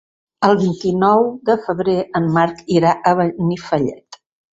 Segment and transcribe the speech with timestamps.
[0.45, 1.19] El vint-i-nou
[1.49, 4.19] de febrer en Marc irà a Benifallet.